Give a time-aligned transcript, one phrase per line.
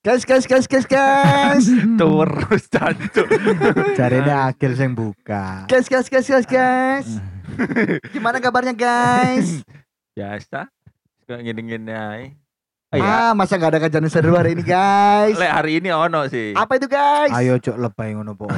[0.00, 1.68] Guys, guys, guys, guys, guys.
[2.00, 3.28] Terus jancuk.
[3.92, 5.68] Jarene Agil sing buka.
[5.68, 7.08] guys, guys, guys, guys, guys.
[8.16, 9.60] Gimana kabarnya, guys?
[10.16, 10.72] Biasa.
[11.28, 12.32] Kayak gini-gini aja.
[12.90, 13.28] Oh, iya.
[13.28, 15.36] Ah, masa nggak ada kajian seru hari ini, guys?
[15.36, 16.56] Lek hari ini ono sih.
[16.56, 17.36] Apa itu, guys?
[17.36, 18.48] Ayo cok lebay ngono po.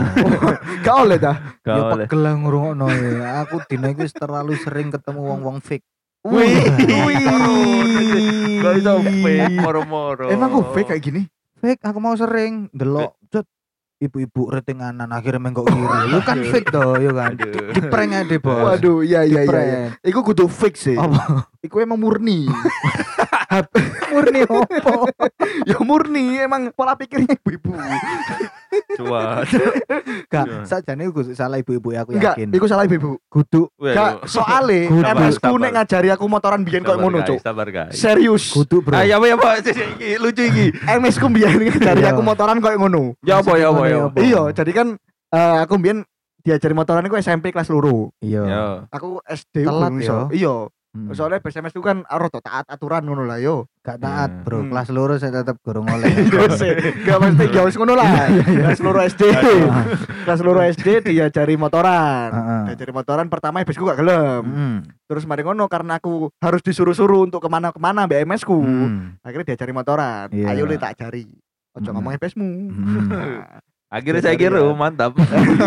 [0.87, 1.59] Gak oleh dah.
[1.61, 2.07] Gak Ya oleh.
[2.07, 3.43] pegel ngrungokno ya.
[3.43, 5.83] Aku dina iki wis terlalu sering ketemu wong-wong fake.
[6.23, 6.71] Wih,
[8.63, 10.31] Gak bisa fake moro-moro.
[10.31, 11.23] Emang gue fake kayak gini?
[11.63, 13.47] Fake aku mau sering delok cet
[14.03, 16.11] ibu-ibu retinganan akhirnya menggok kiri.
[16.11, 17.39] Lu kan fake toh, yo kan.
[17.39, 17.71] Aduh.
[17.71, 18.67] Di prank aja bos.
[18.67, 19.63] Waduh, iya iya iya.
[19.63, 19.79] iya.
[20.03, 20.99] Iku kudu fake sih.
[21.63, 22.51] Iku emang murni.
[24.13, 24.61] Murni opo?
[25.71, 27.73] ya murni, emang pola pikirnya ibu-ibu.
[28.97, 29.45] Cuat.
[30.29, 30.65] Gak, Iya.
[30.65, 32.49] sajane iku salah ibu-ibu ya aku Enggak, yakin.
[32.51, 33.21] iku salah ibu-ibu.
[33.27, 35.61] Kudu Gak, soale Sabar, MS ku sabar.
[35.61, 37.39] nek ngajari aku motoran biyen koyo ngono, Cuk.
[37.39, 37.93] Sabar guys.
[37.95, 38.53] Serius.
[38.53, 38.97] kudu bro.
[38.97, 40.67] Ah, ya apa ya iki, lucu iki.
[40.83, 42.13] MS ku biyen ngajari Iya.
[42.13, 43.03] aku motoran koyo ngono.
[43.21, 43.99] Ya apa ya apa ya.
[44.09, 44.17] Apa?
[44.19, 44.87] Iya, jadi kan
[45.29, 46.05] eh, aku biyen
[46.43, 48.11] diajari motoran iku SMP kelas loro.
[48.19, 48.43] Iya.
[48.43, 48.65] Ya.
[48.91, 50.17] Aku SD Telat iso.
[50.33, 50.35] ya?
[50.35, 50.55] Iya,
[50.93, 51.09] Hmm.
[51.17, 53.65] soalnya SMS itu kan rada taat aturan ngono lah yo.
[53.81, 54.45] Gak taat Iya.
[54.45, 54.61] bro.
[54.61, 54.69] Hmm.
[54.69, 56.05] Kelas loro saya tetap gorong oleh.
[56.05, 56.45] Iya
[57.01, 58.29] gak mesti gak wis ngono lah.
[58.45, 59.23] Kelas loro SD.
[60.29, 62.29] Kelas loro SD diajari motoran.
[62.29, 62.63] Heeh.
[62.77, 64.45] Diajari motoran pertama habis ku gak gelem.
[64.45, 64.77] Hmm.
[65.09, 68.61] Terus mari ngono karena aku harus disuruh-suruh untuk ke mana-kemana BMS ku.
[68.61, 69.17] Hmm.
[69.25, 70.29] Akhirnya diajari motoran.
[70.29, 70.53] Iya.
[70.53, 71.25] Ayo le tak jari.
[71.73, 71.97] Ojo Hmm.
[71.97, 72.49] ngomong FPSmu.
[72.69, 73.09] Hmm.
[73.97, 75.17] Akhirnya saya kira mantap.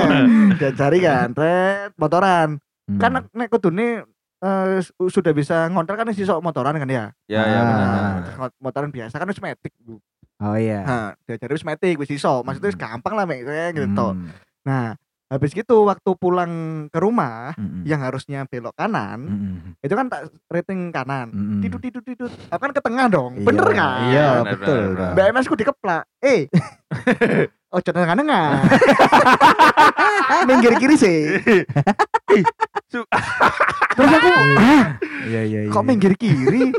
[0.61, 2.61] diajari kan, tret motoran.
[2.85, 3.01] Hmm.
[3.01, 4.05] Kan nek nek kudune
[4.45, 7.09] eh, su- sudah bisa ngontrol kan iso motoran kan ya.
[7.25, 7.65] Ya ya Ah.
[7.65, 8.13] benar.
[8.21, 9.73] Terus ngot- motoran biasa kan wis metik.
[9.79, 9.97] Bu.
[10.37, 10.83] Oh iya.
[10.83, 12.43] Nah, diajari wis metik wis iso.
[12.43, 14.07] Maksudnya wis gampang lah mek kayak gitu.
[14.11, 14.29] Hmm.
[14.61, 14.93] Nah,
[15.25, 16.51] habis gitu waktu pulang
[16.87, 17.81] ke rumah Hmm.
[17.81, 19.57] yang harusnya belok kanan, Hmm.
[19.79, 21.31] itu kan tak rating kanan.
[21.31, 21.59] Hmm.
[21.59, 22.31] Tidut tidut tidut.
[22.47, 23.33] Aku kan ke tengah dong.
[23.35, 23.45] Iya.
[23.47, 23.99] Bener kan?
[24.05, 24.81] Iya, betul.
[24.93, 25.11] benar.
[25.15, 26.03] BMS ku dikeplak.
[26.21, 26.45] Eh.
[27.75, 28.47] oh, tengah-tengah.
[30.47, 31.17] Minggir kiri sih.
[32.87, 33.07] Su-
[33.95, 34.83] Terus aku, "Hah?
[35.25, 35.71] Iya iya iya.
[35.71, 36.71] kok minggir kiri?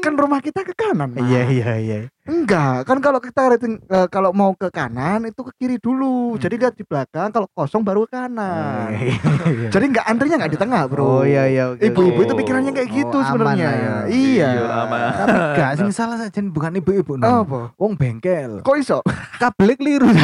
[0.00, 1.12] Kan rumah kita ke kanan.
[1.12, 1.98] Mas." Iya iya iya.
[2.24, 6.34] Enggak, kan kalau kita rating eh, kalau mau ke kanan itu ke kiri dulu.
[6.34, 8.88] Jadi lihat di belakang, kalau kosong baru ke kanan.
[8.90, 9.68] Iya.
[9.68, 11.04] Jadi enggak antrinya enggak di tengah, Bro.
[11.04, 11.64] Oh iya iya.
[11.70, 12.24] oke, Ibu-ibu oke.
[12.24, 13.68] itu pikirannya kayak Oh, gitu aman sebenarnya.
[13.68, 13.94] ya.
[14.08, 14.48] Iya.
[14.56, 15.00] Iya, aman.
[15.20, 17.12] Tapi gak sing salah saja bukan ibu-ibu.
[17.20, 17.76] Apa?
[17.76, 18.64] Wong bengkel.
[18.64, 18.98] Kok iso?
[19.36, 20.08] Kabel keliru.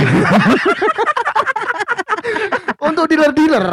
[2.81, 3.67] Untuk dealer-dealer.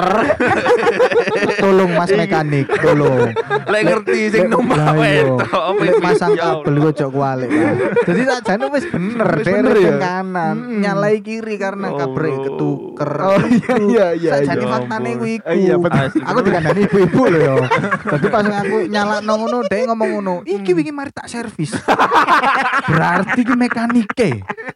[1.63, 3.31] tolong Mas mekanik, tolong.
[3.71, 5.23] Lek ngerti sing numpak lah, iya.
[5.79, 7.49] Lek masang Ya kabel kok cok kualik.
[8.03, 9.95] Jadi tak jane wis bener, bener ya?
[9.97, 13.11] kanan, nyalai kiri karena kabel ketuker.
[13.23, 14.31] Oh iya iya iya.
[14.43, 15.49] Sajane ya faktane kuwi iku.
[15.55, 15.75] Iya,
[16.27, 17.53] Aku dikandani ibu-ibu lho ya.
[18.05, 21.71] Dadi pas aku nyalakno ngono, dhek ngomong ngono, "Iki wingi mari tak servis."
[22.91, 24.29] Berarti ki mekanike.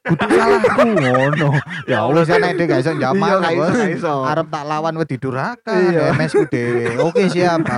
[0.07, 1.49] Kudu salahku ngono.
[1.85, 4.13] Ya Allah sana dhek gak iso Iya, gak iso, gak iso.
[4.23, 6.11] Arep tak lawan wedi durhaka Iya.
[6.13, 6.83] MS ku dhewe.
[7.01, 7.63] Oke siap.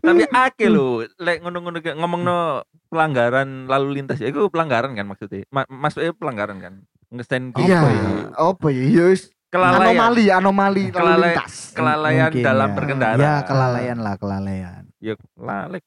[0.00, 5.44] Tapi akeh lho, lek ngono-ngono kayak ngomongno pelanggaran lalu lintas ya itu pelanggaran kan maksudnya.
[5.48, 6.74] Ma maksudnya pelanggaran kan.
[7.08, 7.80] Ngesen gitu Iya.
[7.86, 8.10] ya.
[8.34, 8.84] Apa ya?
[8.84, 9.06] Iya.
[9.46, 9.94] Kelalaian.
[9.94, 11.70] anomali, anomali lalu lintas.
[11.72, 12.74] Kelalaian Mungkin dalam ya.
[12.74, 13.20] berkendara.
[13.22, 14.82] Ya kelalaian lah kelalaian.
[14.98, 15.78] Ya lale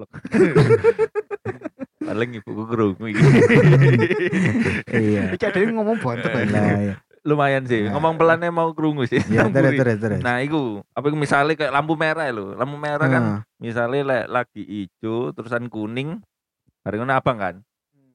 [0.00, 0.10] goblok.
[2.10, 3.20] Paling ibuku kerungu iki.
[4.90, 5.36] Iya.
[5.36, 6.32] Yang ngomong bontot.
[6.32, 6.94] Lah ya.
[7.22, 7.84] Lumayan sih.
[7.84, 7.94] Nah.
[7.94, 9.20] Ngomong pelannya mau kerungu sih.
[9.28, 10.20] Ya terus terus terus.
[10.24, 12.56] Nah, iku apa iku misalnya kayak lampu merah lho.
[12.56, 13.24] Lampu merah kan
[13.60, 16.24] misalnya lek lagi hijau terusan kuning
[16.80, 17.54] bareng ngono abang kan.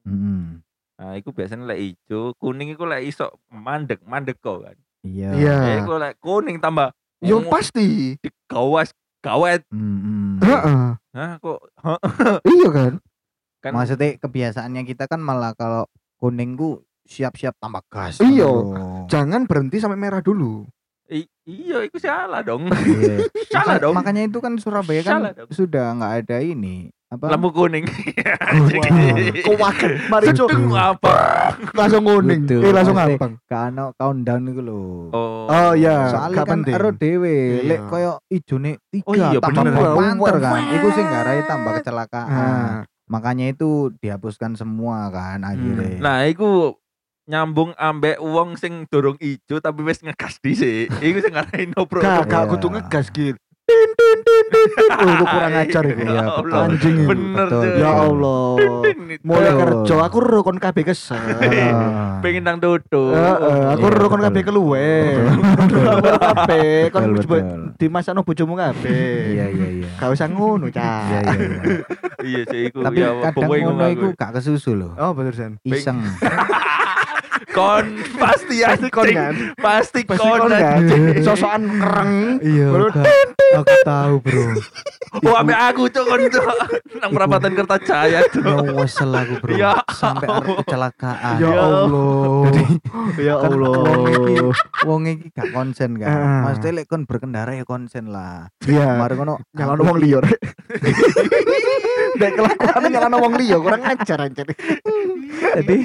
[0.02, 0.60] Mm.
[0.98, 4.76] Nah, iku biasanya lek hijau, kuning iku lek iso mandek, mandek kok kan.
[5.06, 5.30] Iya.
[5.38, 5.54] Iya.
[5.62, 6.90] Ya iku lek kuning tambah
[7.22, 8.18] Yo ngomong pasti.
[8.50, 8.90] gawas
[9.26, 9.60] gawet.
[9.68, 10.38] Mm-mm.
[10.38, 10.86] Heeh.
[11.12, 11.58] Hah kok
[12.54, 12.92] Iya kan?
[13.58, 18.18] kan Maksudnya kebiasaannya kita kan malah kalau kuning ku siap-siap tambah gas.
[18.18, 18.46] Iya.
[19.06, 20.66] Jangan berhenti sampai merah dulu.
[21.06, 22.66] i- iya iku salah dong.
[22.66, 23.26] Iya.
[23.54, 23.94] salah dong.
[23.94, 25.48] Makanya itu kan Surabaya kan Salah dong.
[25.50, 27.24] sudah nggak ada ini apa?
[27.30, 27.86] Lampu kuning.
[29.46, 29.92] Kok wakil?
[30.10, 30.50] Mari cuk.
[30.74, 31.14] Apa?
[31.72, 32.50] Langsung kuning.
[32.50, 33.38] Eh langsung abang.
[33.46, 34.80] Kano countdown iku lho.
[35.14, 35.46] Oh.
[35.46, 36.10] Oh iya.
[36.10, 37.62] Soalnya gak kan ero dhewe, Iya.
[37.64, 40.62] lek koyo ijone tiga Oh iya, tambah panter kan.
[40.72, 42.28] Iku sing garai tambah kecelakaan.
[42.28, 42.70] Nah,
[43.06, 46.02] Makanya itu dihapuskan semua kan akhirnya.
[46.02, 46.74] Nah, iku
[47.26, 50.90] nyambung ambek wong sing dorong ijo tapi wis ngegas dhisik.
[50.90, 52.02] Iku sing ngarai no bro.
[52.02, 52.50] gak gak Iya.
[52.50, 53.38] kudu ngegas gitu.
[53.66, 54.90] Tin tin tin tin tin.
[54.96, 55.98] Oh, itu kurang ajar itu.
[56.00, 56.38] Iya, Allah.
[56.38, 56.60] betul.
[56.60, 57.08] Anjing itu.
[57.08, 57.64] Bener Betul.
[57.76, 58.46] Ya Allah.
[59.20, 61.18] Mulai kerja aku ro kon kabeh kesel.
[62.22, 63.10] Pengen nang dodo
[63.68, 64.24] aku Iya, ro kon betul.
[64.24, 64.88] kabeh keluwe.
[66.88, 67.62] Kon Betul, coba betul.
[67.76, 69.34] dimasakno bojomu kabeh.
[69.34, 69.88] Iya iya iya.
[69.96, 71.02] Gak usah ngono, Iya Cak.
[71.02, 71.58] iya iya.
[72.22, 73.92] iya sih iku Tapi ya kadang ngono aku.
[73.92, 74.92] iku gak kesusu loh.
[74.96, 75.58] Oh, bener San.
[75.62, 75.98] Iseng.
[77.54, 79.34] Kon pasti Pasti kon kan.
[79.56, 80.80] pasti kon kan.
[81.22, 82.12] Sosokan kereng.
[82.40, 82.68] Iya.
[83.56, 84.44] Aku tahu, Bro.
[85.22, 86.46] oh ambek aku cok kon cok
[86.98, 89.50] nang perapatan Kertajaya cok Ya wesel aku, Bro.
[89.54, 91.34] Ya Sampai arep kecelakaan.
[91.38, 92.50] Ya Allah.
[93.16, 94.50] Ya Allah.
[94.82, 96.42] wong iki gak konsen kan.
[96.44, 98.50] Maksudnya lek kon berkendara ya konsen lah.
[98.66, 98.98] Iya.
[98.98, 100.18] Mari ngono Nyalano wong liya.
[102.16, 104.46] Dek kelakuan nyalano wong liya kurang ajar anjir.
[105.56, 105.76] Jadi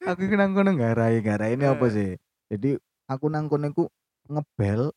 [0.00, 0.72] aku iki nang kono
[1.08, 2.10] ngarai, ngarai ini apa sih?
[2.52, 2.76] Jadi
[3.08, 3.84] aku nang kono iku
[4.28, 4.92] ngebel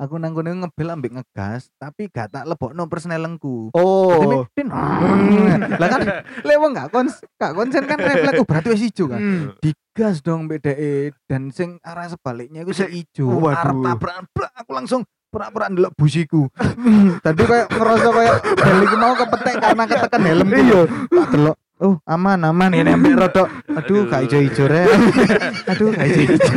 [0.00, 3.68] Aku nang kono ngebel ambek ngegas, tapi gak tak lebokno persnelengku.
[3.76, 4.48] Oh.
[5.80, 6.00] lah kan
[6.40, 9.20] lek wong gak kons gak konsen kan refleks oh berarti wis ijo kan.
[9.20, 9.44] Hmm.
[9.60, 13.28] Digas dong BDE dan sing arah sebaliknya iku sing ijo.
[13.28, 13.60] Waduh.
[13.60, 14.24] Arep tabrakan
[14.56, 16.48] aku langsung pura-pura ndelok busiku.
[17.24, 20.60] Tadi kayak ngerasa kayak bel iki mau kepetek karena ketekan helmku.
[20.64, 20.80] Iya.
[21.12, 21.56] Tak delok.
[21.80, 23.48] Oh, aman aman ini ambek rodok.
[23.72, 24.84] Aduh, gak ijo-ijo rek.
[25.64, 26.36] Aduh, gak ijo-ijo.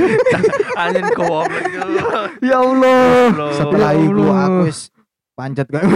[0.83, 3.31] anjing goblok cok Ya Allah.
[3.55, 4.35] Setelah Ya Allah.
[4.43, 4.79] aku wis
[5.33, 5.87] pancet kan.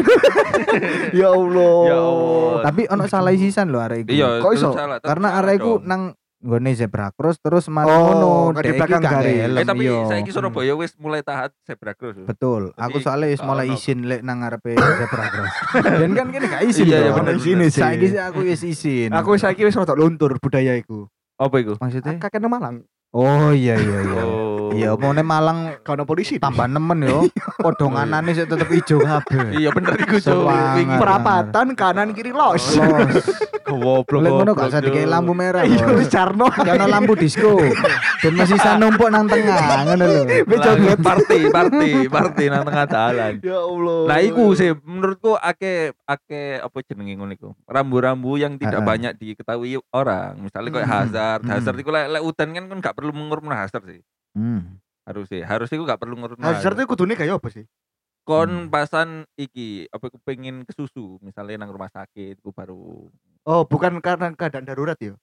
[1.11, 1.75] Ya Allah.
[1.83, 2.55] Ya Allah.
[2.63, 4.09] Tapi ono salah sisan lho arek iku.
[4.09, 4.69] iya Kok iso?
[4.71, 9.01] salah, Karena arek iku nang nggone zebra cross terus mari Oh, ngono kan di belakang
[9.01, 10.05] helm, eh tapi iya.
[10.05, 12.13] saiki Surabaya wis mulai taat zebra cross.
[12.21, 12.77] Betul.
[12.77, 15.53] Aku Jadi, soalnya wis mulai izin lek nang ngarepe zebra cross.
[15.81, 16.85] Dan kan kene gak izin.
[16.85, 17.81] Iya, iya, bener, Izin sih.
[17.81, 19.09] Saiki aku wis izin.
[19.17, 21.09] Aku saiki wis rada luntur budaya iku.
[21.37, 22.17] apa iku maksudnya?
[22.17, 22.75] Kakek nang Malang.
[23.17, 24.21] Oh iya iya iya.
[24.21, 26.37] oh Iya, mau Malang Kau polisi.
[26.37, 27.25] tambah nemen yo.
[27.57, 29.57] Padha nganane sik tetep ijo kabeh.
[29.57, 30.21] iya bener iku.
[30.21, 32.77] Wingi perapatan kanan kiri los.
[32.77, 33.25] Los.
[33.67, 35.67] goblok Lek ngono gak usah dikai lampu merah.
[35.67, 36.47] Iya wis Carno.
[36.47, 37.59] Karena lampu disco.
[38.23, 40.21] Dan masih bisa numpuk nang tengah ngono lho.
[40.47, 40.97] Wis joget.
[41.03, 43.99] party party party nang tengah jalan Ya Allah.
[44.07, 47.49] Nah, iku sih menurutku ake ake apa jenenge ngono iku.
[47.67, 50.39] Rambu-rambu yang tidak banyak diketahui orang.
[50.39, 51.51] Misalnya kayak Hmm, hazard, hmm.
[51.51, 54.01] hazard iku lek lek udan kan kan gak perlu ngurung hazard sih.
[54.31, 54.79] Hmm.
[55.01, 57.63] Harus sih, harus iku gak perlu ngurung Hazard itu kudune kayak apa sih?
[58.21, 58.67] Kon Hmm.
[58.67, 63.07] pasan iki apa pengen kesusu, misalnya nang rumah sakit iku baru
[63.43, 65.15] Oh, bukan karena keadaan darurat ya.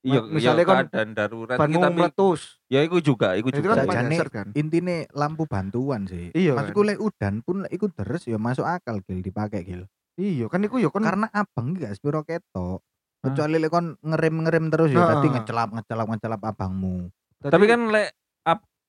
[0.00, 2.60] Iya, iya misalnya kon keadaan darurat tapi meletus.
[2.66, 3.72] ya iku juga, iku Itu juga.
[3.74, 4.46] kan Sajane- pakai hazard kan.
[4.54, 6.28] Intine lampu bantuan sih.
[6.30, 9.88] Iya, Maksudku lek udan pun lek iku deres ya masuk akal gil dipakai gil.
[10.14, 12.84] Iya, kan iku ya kon Karena abang gak sepiro ketok.
[13.18, 17.08] Kecuali lek kon ngerem-ngerem terus ya tadi ngecelap ngecelap ngecelap abangmu.
[17.40, 18.12] Tapi kan lek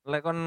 [0.02, 0.40] lek kon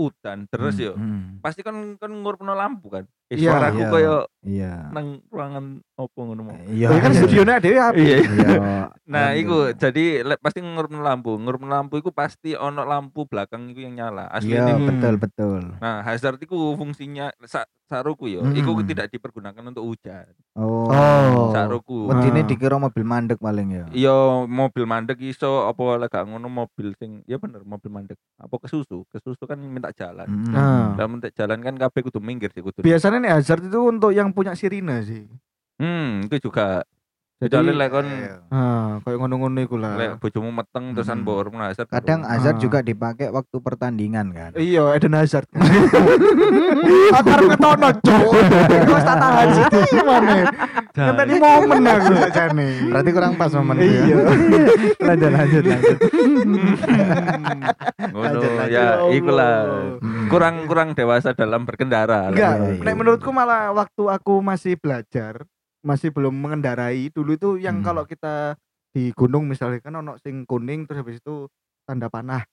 [0.00, 0.92] udan terus Hmm, yo.
[0.96, 1.44] hmm.
[1.44, 3.04] Pasti kon kon ngurupno lampu kan.
[3.32, 3.88] Eh, Iya, suaraku iya.
[3.88, 4.72] koyo Iya.
[4.90, 5.64] nang ruangan
[5.94, 6.56] opo ngono mau.
[6.66, 6.90] Iya.
[6.90, 7.86] Lah, kan studionya ada ya.
[7.94, 8.16] Iya.
[8.20, 8.58] Iya.
[9.06, 9.40] Nah, Iya.
[9.40, 10.04] iku jadi
[10.36, 11.32] pasti ngurupno lampu.
[11.34, 14.28] Ngurupno lampu iku pasti ono lampu belakang iku yang nyala.
[14.28, 14.84] Asli Iya, ini.
[14.84, 15.60] betul betul.
[15.78, 18.42] Nah, hazard iku fungsinya sa, saruku yo.
[18.42, 18.58] Mm.
[18.58, 20.26] Iku tidak dipergunakan untuk hujan.
[20.52, 20.90] Oh.
[20.90, 21.54] Oh.
[21.54, 22.10] Saruku.
[22.10, 22.44] Wedine Ah.
[22.44, 23.84] dikira mobil mandek paling ya.
[23.88, 28.18] Iya, mobil mandek iso apa lek gak ngono mobil sing ya bener mobil mandek.
[28.36, 29.06] Apa kesusu?
[29.08, 30.26] Kesusu kan minta jalan.
[30.26, 30.50] Mm.
[30.50, 30.86] Nah.
[30.92, 32.82] Lah minta jalan kan kabeh kudu minggir sih kudu.
[32.82, 35.24] Biasanya hazard itu untuk yang punya sirine sih.
[35.78, 36.82] Hmm, itu juga.
[37.42, 38.34] Jadi lek kon Iya.
[38.48, 39.94] ah, kayak ngono-ngono iku lah.
[39.94, 41.22] lek bojomu meteng terusan Mm.
[41.22, 41.86] mbok urung hazard.
[41.86, 42.38] Kadang Ah.
[42.54, 44.50] juga dipakai waktu pertandingan kan.
[44.54, 45.46] Iya, Eden Hazard.
[47.12, 48.22] Aku harus ketono, cuk.
[48.64, 50.32] Iku wis tak tahan situ gimana?
[50.92, 52.66] Kan tadi momen aku sakjane.
[52.86, 54.04] Berarti kurang pas momen itu Iya.
[54.06, 54.16] ya.
[55.02, 55.96] lanjut lanjut lanjut.
[58.12, 58.50] ngono lanjut.
[58.68, 59.54] ya ikulah
[59.98, 60.26] Hmm.
[60.28, 62.30] kurang kurang dewasa dalam berkendara lah.
[62.30, 62.82] Enggak, Iya, iya.
[62.82, 65.44] nek menurutku malah waktu aku masih belajar,
[65.82, 67.86] masih belum mengendarai dulu itu yang Hmm.
[67.86, 68.54] kalau kita
[68.90, 71.48] di gunung misalnya kan ono sing kuning terus habis itu
[71.82, 72.44] tanda panah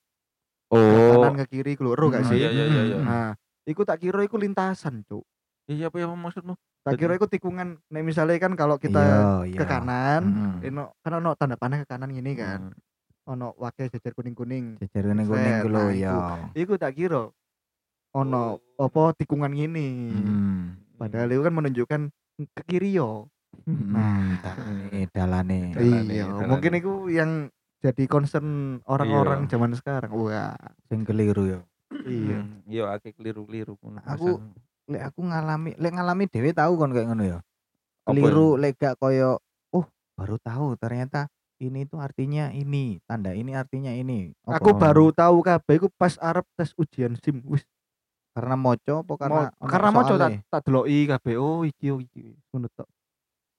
[0.70, 2.40] oh kanan ke kiri keluar gak Hmm, sih?
[2.40, 2.98] iya, iya, iya, iya.
[3.00, 3.30] Nah,
[3.64, 5.26] iku tak kira iku lintasan, Cuk.
[5.66, 9.04] iya apa ya maksudmu Tak kira iku tikungan nek misalnya kan kalau kita
[9.44, 9.68] Iya, ke iya.
[9.68, 10.56] kanan, Mm.
[10.64, 12.72] eno kan ono tanda panah ke kanan gini kan.
[12.72, 13.30] Hmm.
[13.30, 15.36] Ono wakil jajar kuning kuning Set, ku
[15.68, 16.16] lho nah, ya.
[16.56, 17.28] Iku tak kira
[18.10, 18.44] ono
[18.74, 20.08] apa tikungan gini.
[20.10, 20.80] Hmm.
[20.96, 22.02] Padahal itu kan menunjukkan
[22.56, 23.28] ke kiri yo.
[24.40, 24.56] Tak
[24.92, 25.74] ini dalane.
[25.76, 29.50] Iya, mungkin itu yang jadi concern orang-orang Iya.
[29.56, 30.12] zaman sekarang.
[30.12, 30.56] Wah,
[30.92, 31.60] Sing keliru ya.
[32.06, 32.40] iya.
[32.68, 33.76] Iya akeh keliru-keliru.
[34.06, 34.40] Aku-.
[34.90, 37.40] Lek aku ngalami, lek ngalami dhewe tahu kon kayak ngono ya.
[38.10, 39.38] Apa Keliru lek gak koyo
[39.70, 39.86] oh,
[40.18, 41.30] baru tahu ternyata
[41.62, 44.34] ini tuh artinya ini, tanda ini artinya ini.
[44.50, 47.44] Apa Aku baru tahu kabeh iku pas arep tes ujian SIM.
[47.46, 47.62] Wis,
[48.40, 51.36] Karena moco apa karena Mo- karena mau tak tak deloki kabeh.
[51.36, 52.40] Oh, iki oh iki.
[52.56, 52.88] Ngono tok.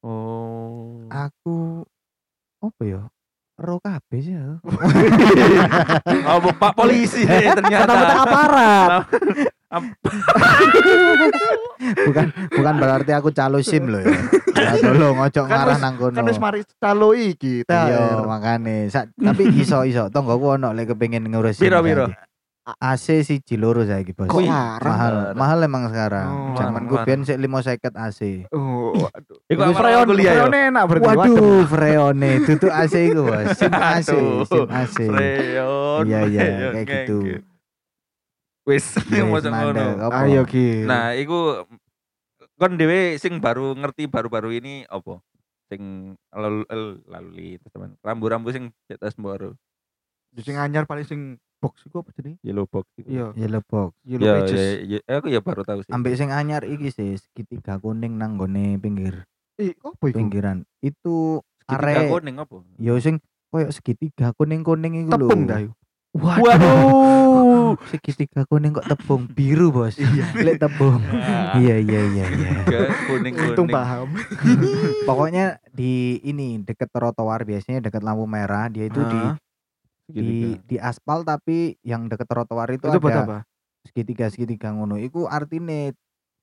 [0.00, 1.04] Oh.
[1.12, 1.84] Aku
[2.64, 3.04] apa ya?
[3.60, 4.72] Ro kabeh sih aku.
[6.32, 7.92] Oh, Pak polisi ternyata.
[7.92, 8.88] Kata aparat.
[12.08, 14.16] bukan bukan berarti aku calo SIM loh ya.
[14.56, 16.16] Ya tolong ojo Kan ngarah nang kono.
[16.16, 17.68] Kan wis mari calo iki.
[17.68, 18.88] Iya, makane.
[18.96, 22.08] Tapi iso iso tonggoku ono lek kepengin ngurus SIM Piro, piro?
[22.78, 24.30] AC siji loro saiki, Bos.
[24.30, 24.84] Kok larang?
[24.86, 26.28] mahal, mahal emang sekarang.
[26.28, 27.06] Oh, Zamanku larang.
[27.08, 28.20] biyen sik 550 AC.
[28.54, 29.38] Oh, aduh.
[29.52, 30.34] Iku freon kuliah ya.
[30.46, 31.06] freon enak berarti.
[31.08, 33.46] Waduh, Freone, tutu AC iku, Bos.
[33.60, 34.10] SIM AC.
[34.46, 34.96] SIM AC.
[35.08, 36.02] Freon.
[36.06, 37.18] Iya, iya, Freon, kayak gitu.
[38.68, 39.86] Wis, Yes, mau ngono.
[40.14, 40.84] Ayo Ki.
[40.86, 41.66] Nah, iku
[42.60, 45.18] kon dhewe sing baru ngerti baru-baru ini apa?
[45.66, 46.68] Sing lalu
[47.08, 47.96] lalu teman.
[48.04, 49.56] Rambu-rambu sing di atas baru
[50.38, 51.20] sing anyar paling sing
[51.60, 52.40] box iku apa jenenge?
[52.40, 53.06] yellow box itu.
[53.06, 53.90] Iya, Yellow box.
[54.02, 54.58] yellow Ya, pages.
[54.82, 55.92] ya, ya, aku ya baru tahu sih.
[55.92, 60.16] Ambek sing anyar iki sih segitiga kuning nang gone pinggir Ih, apa iku?
[60.16, 60.64] pinggiran.
[60.78, 62.56] Itu Segitiga arek kuning apa?
[62.76, 65.26] yo sing koyo segitiga kuning-kuning iku lho.
[65.26, 65.74] Tepung dah yuk.
[66.10, 67.78] Waduh.
[67.90, 69.94] segitiga kuning kok tepung biru, Bos.
[70.00, 70.26] Iya.
[70.36, 70.98] Lek tepung.
[71.04, 72.50] Ah, Iya iya iya iya.
[72.64, 74.10] Tiga kuning Untung paham.
[75.02, 79.20] Pokoknya di ini deket trotoar biasanya deket lampu merah dia itu di
[80.10, 80.66] Ah, di segitiga.
[80.66, 83.38] di aspal tapi yang deket trotoar itu, Itu buat ada apa?
[83.80, 84.98] segitiga segitiga ngono.
[84.98, 85.88] Iku artinya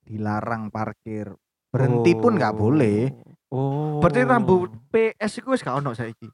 [0.01, 1.36] dilarang parkir.
[1.67, 3.12] Berhenti pun nggak boleh.
[3.47, 4.00] Oh.
[4.00, 6.27] Berarti rambu PS iku wis gak ono saiki.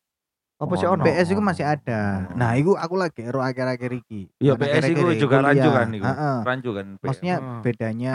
[0.57, 0.97] Apa sih Ono.
[0.97, 1.03] ono?
[1.03, 2.29] PS itu masih ada.
[2.31, 2.37] Oh.
[2.37, 4.29] Nah, itu aku lagi ero akhir-akhir iki.
[4.39, 6.05] Iya, PS itu juga rancu kan iku.
[6.41, 6.87] Rancu kan.
[6.97, 7.05] PS.
[7.05, 7.59] Maksudnya Heeh.
[7.61, 8.13] bedanya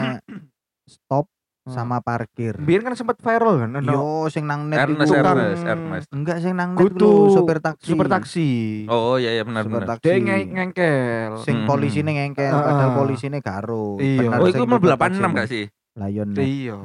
[0.87, 1.27] stop
[1.69, 1.75] Hmm.
[1.75, 2.57] sama parkir.
[2.57, 5.13] Biar kan sempat viral kan ono Yo sing nang net Ernest, iku.
[5.15, 6.07] tukang- Ernest, Ernest.
[6.09, 7.85] Enggak sing nang net lho, supir taksi.
[7.85, 8.49] super taksi.
[8.87, 9.87] Oh iya iya benar Supir benar.
[9.91, 10.03] taksi.
[10.03, 11.31] Dia nge- ngengkel.
[11.39, 11.67] Sing Hmm.
[11.67, 12.65] polisine ngengkel Heeh.
[12.65, 13.95] padahal polisine garo.
[13.95, 14.27] Iya.
[14.33, 15.35] Oh sing itu mau supir 86 taksi.
[15.35, 15.65] gak sih?
[15.95, 16.41] Lion net.
[16.41, 16.75] Iya.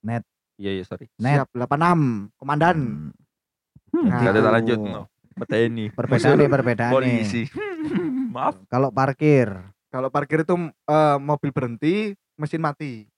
[0.00, 0.24] Net.
[0.56, 1.06] Iya iya sorry.
[1.16, 1.36] Net.
[1.36, 2.78] Siap 86 komandan.
[3.90, 4.06] Hmm.
[4.06, 4.18] Nah.
[4.18, 5.02] Gak ada tak lanjut no.
[5.32, 5.84] Peteni.
[5.90, 6.94] Perbedaannya perbedaannya.
[6.94, 7.42] Polisi.
[8.30, 8.54] Maaf.
[8.66, 9.50] Kalau parkir,
[9.88, 10.54] Kalau parkir itu
[10.86, 13.09] eh, mobil berhenti, mesin mati.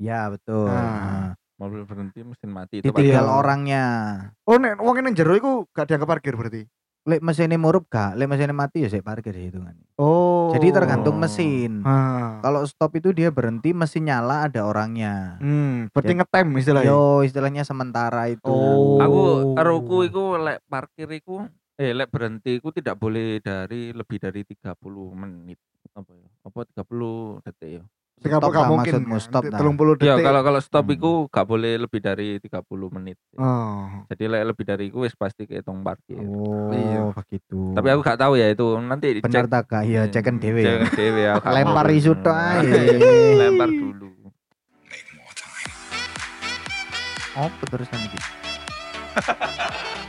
[0.00, 0.66] Ya betul.
[0.66, 1.36] Nah.
[1.60, 3.36] Mobil berhenti mesin mati itu Ditinggal Iya.
[3.36, 3.84] orangnya.
[4.48, 6.64] Oh, nek wong nang jero iku gak dianggap parkir berarti.
[7.04, 9.76] Lek mesinnya murup gak, lek mesinnya mati ya saya parkir hitungan.
[10.00, 10.52] Oh.
[10.56, 11.84] Jadi tergantung mesin.
[11.84, 12.40] Ah.
[12.40, 15.36] Kalau stop itu dia berhenti, mesin nyala ada orangnya.
[15.40, 16.88] Hmm, berarti ngetem istilahnya.
[16.88, 18.48] Yo istilahnya sementara itu.
[18.48, 18.96] Oh.
[19.00, 19.20] Aku
[19.52, 21.44] karoku iku lek parkir iku
[21.76, 24.76] eh lek berhenti iku tidak boleh dari lebih dari 30
[25.12, 25.60] menit
[25.92, 26.28] apa ya?
[26.44, 27.84] Apa 30 detik ya?
[28.20, 28.92] Sing Stop apa gak lah mungkin.
[29.00, 29.22] maksudmu, kan?
[29.22, 29.58] stop lah.
[29.58, 30.04] 30 detik.
[30.04, 30.92] Ya kalau kalau stop Hmm.
[30.92, 32.60] iku gak boleh lebih dari 30
[32.90, 33.16] menit.
[33.34, 33.88] Oh.
[34.06, 36.20] Jadi lebih dari iku wis pasti kehitung parkir.
[36.20, 37.16] Oh, Iya.
[37.16, 37.72] begitu.
[37.72, 39.24] Tapi aku gak tahu ya itu nanti dicek.
[39.24, 39.82] benar tak kak?
[39.82, 40.60] Iya, cekan dewe.
[40.60, 40.84] ya.
[40.84, 41.96] Cekan dewe aku gak Lempar mau.
[41.96, 42.60] isu tok ae.
[43.40, 44.08] Lempar dulu.
[47.32, 48.18] Apa terusan iki?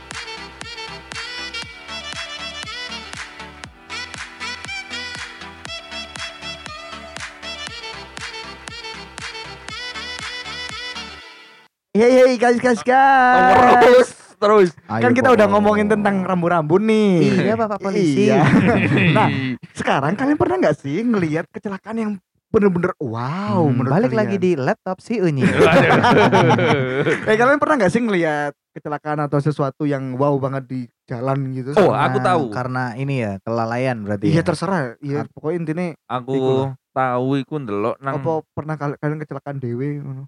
[11.92, 13.52] Iya iya guys guys guys.
[13.78, 14.68] Terus terus.
[14.82, 15.36] Kan Ayo, kita Pok.
[15.36, 17.44] udah ngomongin tentang rambu-rambu nih.
[17.44, 18.26] Iya, Bapak polisi.
[18.26, 18.48] Iya.
[19.16, 19.28] nah,
[19.78, 22.12] sekarang kalian pernah nggak sih ngelihat kecelakaan yang
[22.48, 24.20] bener-bener wow Hmm, menurut balik kalian?
[24.24, 25.44] lagi di laptop si Unyi.
[27.28, 31.72] Eh kalian pernah nggak sih ngelihat kecelakaan atau sesuatu yang wow banget di jalan gitu?
[31.74, 32.42] Oh, Karena- aku tahu.
[32.50, 34.26] Karena ini ya kelalaian berarti.
[34.26, 34.42] Iya ya?
[34.42, 34.80] terserah.
[34.98, 36.52] Iya pokoknya intinya Aku Iku
[36.90, 40.24] tahu iku ndelok nang apa pernah kal- kalian kecelakaan dewe ngono?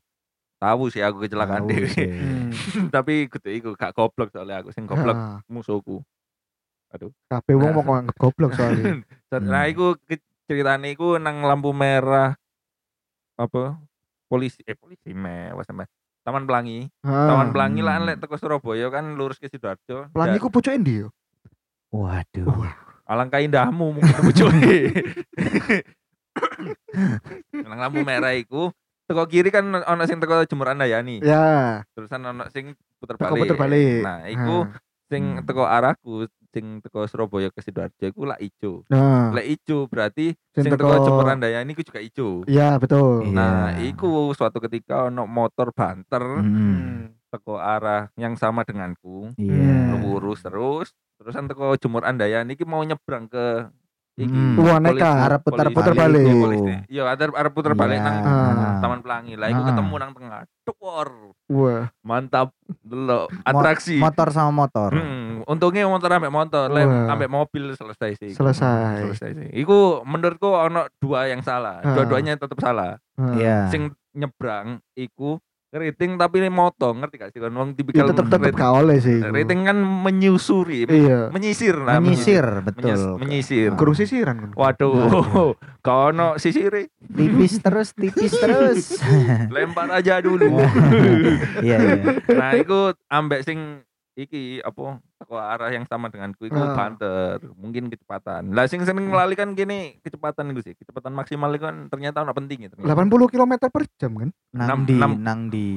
[0.64, 1.86] Tahu sih aku kecelakaan dhewe.
[1.86, 2.06] sih.
[2.94, 6.00] Tapi kudu iku gak goblok soalnya aku sing goblok Ah, musuhku.
[7.26, 9.02] Kabeh wong mau nganggep goblok soalnya.
[9.34, 9.68] Nah, Hmm.
[9.68, 12.34] iku ke- ceritane iku nang lampu merah
[13.34, 13.74] apa
[14.24, 15.84] polisi eh polisi mewah sampe
[16.22, 16.86] Taman Pelangi.
[17.02, 18.04] Taman Pelangi lah Hmm.
[18.06, 20.08] lek teko Surabaya kan lurus ke Sidoarjo.
[20.08, 21.08] Pelangi ku pucuk endi yo?
[21.90, 22.46] Waduh.
[23.04, 24.76] alangkah indahmu mungkin bojoke.
[27.52, 28.72] nang lampu merah iku
[29.14, 31.22] teko kiri kan ono sing teko Jemur Andayani.
[31.22, 31.86] Ya.
[31.94, 33.40] Terusan ono sing puter Teko balik.
[33.46, 34.02] puter balik.
[34.02, 34.74] Nah, iku Ah.
[35.06, 35.46] sing Hmm.
[35.46, 38.82] teko arahku sing teko Surabaya ke Sidoarjo iku lak ijo.
[38.88, 42.42] Nah, Lek ijo berarti Sing sing teko teko- Jemur Andayani iku juga ijo.
[42.44, 43.26] iya betul.
[43.28, 47.14] Nah, iku suatu ketika ono motor banter Hmm.
[47.28, 49.94] teko arah yang sama denganku, Iya.
[49.96, 53.66] lurus terus, terusan teko Jemur Andayani iki mau nyebrang ke
[54.14, 54.30] iki.
[54.30, 54.54] Hmm.
[54.56, 55.26] Wah, polisi- nekat.
[55.26, 56.22] Arep puter balik.
[56.22, 56.78] Iya.
[56.86, 58.06] Iya, arep puter balik Iya.
[58.06, 58.78] nang Ah.
[58.78, 59.34] Taman Pelangi.
[59.34, 59.66] Lah iku Ah.
[59.68, 60.40] ketemu nang tengah.
[60.64, 61.08] Dukur.
[61.50, 61.82] Wah.
[62.00, 62.48] Mantap.
[62.80, 63.98] Delok atraksi.
[63.98, 64.90] Motor sama motor.
[64.90, 68.32] Hmm, untungnya motor ambek motor, lem ambek mobil selesai sih.
[68.32, 69.04] Selesai.
[69.04, 69.48] Selesai sih.
[69.52, 71.80] Iku menurutku ono dua yang salah.
[71.80, 71.92] Ah.
[71.92, 72.96] Dua-duanya tetap salah.
[73.14, 73.34] Heeh.
[73.38, 73.58] Iya.
[73.68, 75.42] Sing nyebrang iku
[75.74, 78.72] rating tapi ini moto, ngerti gak sih kan wong Ya tipikal tetep tetep rating, gak
[78.72, 79.18] oleh sih.
[79.20, 81.28] rating kan menyusuri, Iya.
[81.28, 81.98] menyisir lah.
[81.98, 83.00] Menyisir, Menyis- betul.
[83.18, 83.70] menyisir.
[83.74, 84.50] Guru sisiran kan.
[84.54, 84.94] Waduh,
[85.84, 89.02] kau ono sisire, Tipis terus, tipis terus.
[89.54, 90.62] lempar aja dulu.
[91.60, 92.04] Iya, iya.
[92.28, 93.82] nah, iku ambek sing
[94.14, 96.76] iki apa teko arah yang sama denganku iku Ah.
[96.76, 98.52] banter, mungkin kecepatan.
[98.52, 102.30] Lah sing sering ngelali kan gini kecepatan iku sih, kecepatan maksimal itu kan ternyata ono
[102.30, 102.92] penting ya ternyata.
[102.94, 104.28] 80 km per jam kan.
[104.52, 105.12] Nang Enam- di, enam.
[105.18, 105.68] nang di.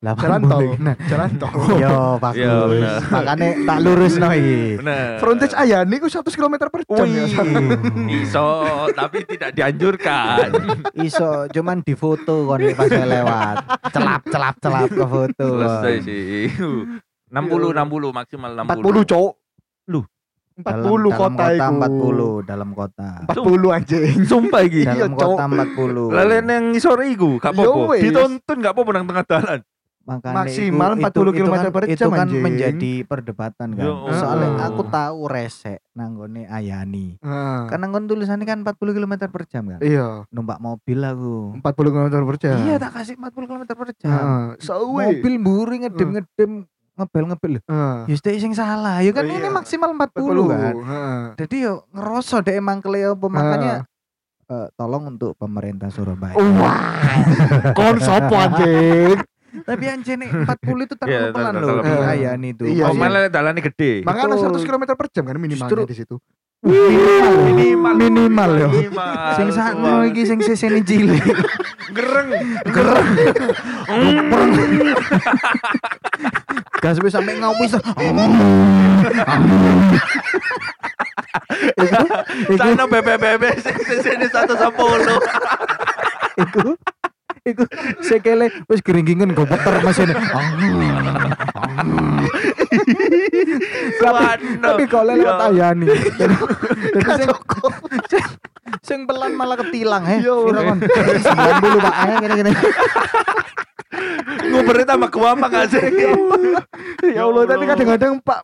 [0.00, 0.80] Jalan tol.
[0.80, 1.52] Nah, jalan tol.
[1.76, 3.04] Yo, bagus.
[3.04, 4.80] Makanya tak lurus no iki.
[5.20, 7.28] Frontage Ayani ku 100 km per jam ya.
[7.28, 7.36] Wih,
[8.24, 8.48] iso
[8.96, 10.56] tapi tidak dianjurkan.
[11.04, 13.56] Iso cuman di foto kon pas lewat.
[13.92, 15.46] Celap celap celap ke foto.
[15.60, 16.48] Selesai sih.
[17.30, 18.66] 60 60 maksimal 60.
[18.66, 19.32] 40 cowok.
[19.88, 20.00] Lu.
[20.60, 21.72] 40 dalam kota kota iku.
[21.72, 23.08] 40 dalam kota.
[23.24, 24.02] 40 anjing.
[24.26, 24.82] Sumpah iki.
[24.82, 25.28] Iya, Dalam Cok.
[25.30, 26.04] kota 40.
[26.12, 27.94] Lalen yang sore iku gak Yo, apa-apa.
[27.96, 29.60] Dituntun gak apa-apa nang tengah jalan.
[30.00, 32.42] Makanya Maksimal itu- 40 itu- itu kilometer kan- per Itu jam, kan anjing.
[32.42, 33.84] menjadi perdebatan kan.
[33.84, 34.66] Ya Soalnya Allah.
[34.66, 37.06] aku tahu resek nanggone Ayani.
[37.16, 37.60] Heeh.
[37.68, 39.78] Kan nanggon tulisannya kan 40 km per jam kan.
[39.78, 41.54] Iya, Numpak mobil aku.
[41.54, 42.56] 40 km per jam.
[42.58, 44.10] Iya tak kasih 40 km per jam.
[44.10, 44.44] Heeh.
[44.58, 45.04] Sawe.
[45.06, 45.76] Mobil mburi
[47.00, 47.52] ngedem-ngedem ngebel-ngebel.
[47.62, 47.98] Heeh.
[48.06, 48.96] Ya sudah sing salah.
[49.00, 49.36] Ya kan Iya.
[49.36, 50.74] ini maksimal 40 kan.
[50.76, 51.20] Heeh.
[51.38, 53.88] Jadi yo ngeroso deh emang keleo makanya
[54.46, 56.34] eh, tolong untuk pemerintah Surabaya.
[56.34, 57.14] Wah.
[57.78, 59.18] Kon sopo anjing?
[59.68, 62.06] Tapi anjene 40 itu Iya, terlalu pelan loh di pelan.
[62.08, 62.64] Ayani itu.
[62.66, 64.02] Iya Oh, malah dalane gede.
[64.02, 64.62] Makanya Betul.
[64.62, 66.16] 100 km per jam kan minimalnya di situ.
[66.60, 67.96] Minimal.
[67.96, 68.52] Minimal.
[68.68, 69.10] Minimal.
[69.32, 71.24] Sing sakno iki sing sesene cilik.
[71.96, 72.28] gereng.
[72.68, 73.08] Gereng.
[76.84, 77.72] Gas wis sampe iku
[82.60, 84.60] Sana bebe-bebe sing sini 110.
[86.44, 86.76] iku
[87.48, 87.64] iku
[88.04, 90.12] sekele wis geringgingan gobeter mesin.
[93.98, 94.60] Suwano.
[94.62, 95.46] Tapi kalau lewat Ya.
[95.50, 95.86] Ayani.
[95.86, 96.34] Jadi
[97.18, 97.30] sing,
[98.82, 100.22] sing, pelan malah ketilang he.
[100.24, 100.48] Yo.
[100.50, 101.94] Kira kon 90 Pak.
[101.94, 102.52] Ayo gini-gini.
[104.50, 105.82] Ngubernya tambah kuama gak sih?
[107.10, 108.40] Ya Allah, tapi kadang-kadang Pak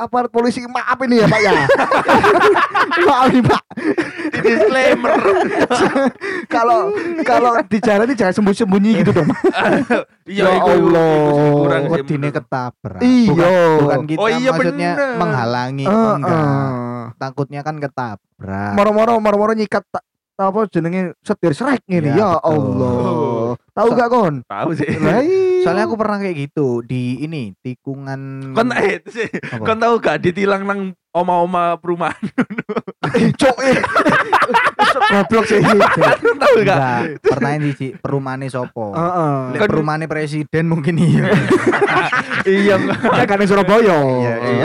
[0.00, 1.52] aparat polisi maaf ini ya Pak ya.
[3.08, 3.62] maaf nih Pak.
[4.42, 5.12] Disclaimer.
[6.50, 6.90] Kalau
[7.22, 9.28] kalau di jalan ini jangan sembunyi-sembunyi gitu dong.
[10.30, 11.90] Iya, Ya Allah.
[11.90, 13.02] Wedine ketabrak.
[13.02, 13.26] Iya.
[13.26, 13.50] Bukan,
[13.80, 15.16] bukan kita Oh iya, maksudnya bener.
[15.16, 17.04] menghalangi Eh, enggak.
[17.16, 18.72] Takutnya kan ketabrak.
[18.74, 20.06] Moro-moro moro-moro nyikat tak
[20.38, 22.14] apa jenenge setir srek ngene.
[22.14, 22.30] Ya, Ya.
[22.38, 23.58] Allah.
[23.70, 24.34] Tahu So- gak kon?
[24.44, 24.86] Tahu sih.
[24.96, 25.60] Lah iya.
[25.60, 29.28] Soalnya aku pernah kayak gitu di ini tikungan Kon eh sih.
[29.60, 30.80] Kon tahu gak ditilang nang
[31.12, 32.18] oma-oma perumahan?
[33.10, 33.74] Eh, cok eh.
[35.10, 35.58] Goblok sih.
[35.58, 35.82] Tahu
[36.62, 36.78] gak?
[36.78, 38.94] Enggak, pertanyaan siji, perumahane sopo?
[38.94, 39.34] Heeh.
[39.50, 41.26] Lek Kan- perumahane presiden mungkin iya.
[42.46, 42.76] Iya.
[43.02, 43.82] Kan kan Surabaya.
[43.98, 44.64] Iya, iya,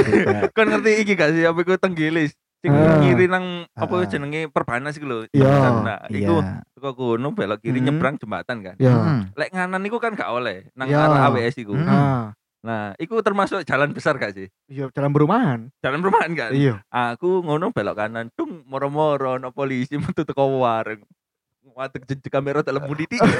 [0.00, 0.32] juga.
[0.50, 2.32] Kon ngerti iki gak sih apa iku tenggilis?
[2.64, 5.18] Sing ngiri nang apa jenenge perbanas iku lho.
[5.28, 5.84] Iya.
[6.08, 6.24] Iya.
[6.24, 6.40] iku
[6.72, 7.86] teko kono belok kiri Hmm.
[7.92, 8.74] nyebrang jembatan kan.
[8.80, 9.28] Hmm.
[9.36, 11.76] Lek nganan iku kan gak oleh nang arah AWS iku.
[12.64, 12.72] Hmm.
[12.72, 12.88] Ah.
[12.88, 14.48] Nah, iku termasuk jalan besar gak sih?
[14.72, 15.68] Iya, jalan perumahan.
[15.84, 16.50] Jalan perumahan kan?
[16.56, 16.80] Iya.
[16.88, 21.04] Aku ngono belok kanan, dung moro-moro no polisi metu teko warung.
[21.64, 23.20] Wadeg jejak kamera tak lemu titik.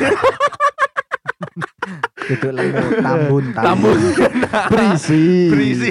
[2.24, 4.00] Itu lemu tambun Tambun.
[4.72, 5.52] Berisi.
[5.52, 5.90] Berisi.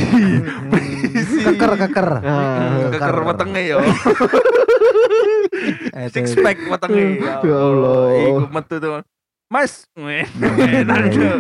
[0.69, 1.39] Berisi.
[1.45, 2.09] Keker keker.
[2.25, 2.89] Ah.
[2.89, 3.79] Keker wetenge yo.
[6.09, 7.21] Six itu- pack wetenge.
[7.21, 8.05] Ya Allah.
[8.17, 9.05] Iku metu tuh.
[9.53, 10.25] Mas, weh.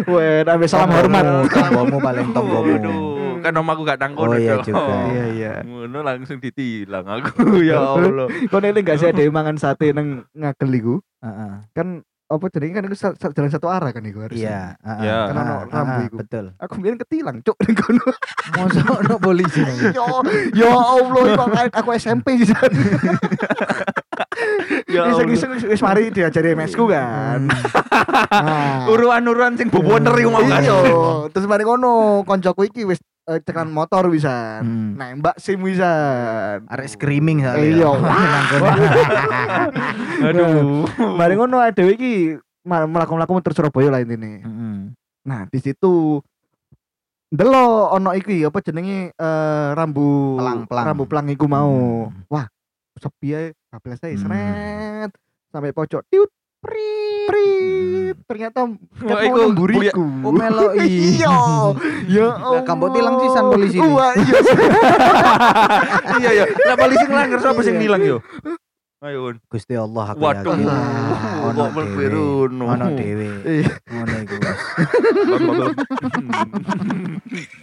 [0.05, 1.49] Weh, ambil salam hormat.
[1.49, 2.69] Tonggomu paling tonggomu.
[2.77, 5.09] Waduh, kan om aku gak tanggung Oh iya juga.
[5.09, 5.51] Iya, iya.
[5.65, 8.29] Ngono langsung ditilang aku ya Allah.
[8.53, 10.95] Kau eling gak sih ada mangan sate nang ngagel iku?
[11.25, 11.53] Heeh.
[11.73, 12.97] Kan apa jadi kan itu
[13.33, 14.45] jalan satu arah kan iku harusnya.
[14.45, 15.05] Iya, heeh.
[15.09, 15.17] Iya.
[15.25, 16.15] Kan ono Ah, rambu iku.
[16.21, 16.45] Betul.
[16.61, 18.07] Aku bilang ketilang, cuk ning kono.
[18.61, 19.61] Mosok ono polisi.
[19.97, 20.05] Ya
[20.53, 22.69] ya Allah, aku SMP di sana.
[22.69, 23.92] Allah.
[24.87, 27.49] Iseng-iseng wis mari diajari MS-ku kan.
[28.29, 28.89] Nah.
[28.89, 30.61] Uruan-uruan sing boboner iku mau kan.
[30.61, 30.79] Iya,
[31.29, 34.61] terus mari ngono, koncoku iki wis eh, cekan motor wisan.
[34.63, 34.91] Hmm.
[34.95, 36.67] Nembak SIM wisan.
[36.67, 37.63] Arek screaming soalnya.
[37.63, 37.89] Iya.
[40.29, 40.85] Aduh.
[41.17, 42.13] Mari ngono dhewe iki
[42.67, 44.43] ma- mlaku-mlaku muter Surabaya lah intine.
[44.43, 44.75] Heeh.
[45.23, 46.19] Nah, di situ
[47.33, 50.85] Delo ono iki apa jenenge eh, rambu Pelang-pelang.
[50.85, 52.05] rambu pelang iku mau.
[52.05, 52.29] Hmm.
[52.29, 52.45] Wah,
[52.99, 54.23] sepi ae bablas ae Hmm.
[54.23, 55.11] sret
[55.49, 56.29] sampai pojok tiut
[56.61, 56.89] pri
[57.27, 57.45] pri
[58.13, 58.17] tit.
[58.29, 60.03] Ternyata Wah, ket iku mau nemburiku.
[60.23, 60.85] Oh meloi.
[61.17, 61.33] Iya.
[62.07, 63.89] Ya Lah kamu tilang sisan polisi ini.
[63.89, 64.37] Wah, iya.
[66.21, 66.45] iya ya.
[66.45, 68.17] Lah polisi ngelanggar siapa sing nilang yo?
[69.03, 69.19] Ayo.
[69.33, 69.35] Un.
[69.51, 70.55] Gusti Allah aku Waduh.
[70.55, 70.67] yakin.
[71.43, 71.63] Ono
[72.47, 72.65] no.
[72.71, 73.27] Ono dhewe.
[73.43, 73.71] Iya.
[73.91, 74.35] Ngono iku.